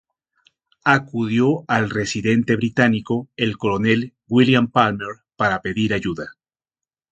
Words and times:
Acudió 0.83 1.63
al 1.67 1.91
residente 1.91 2.55
británico, 2.55 3.27
el 3.37 3.55
coronel 3.59 4.15
William 4.29 4.67
Palmer, 4.71 5.17
para 5.35 5.61
pedir 5.61 5.93
ayuda. 5.93 6.31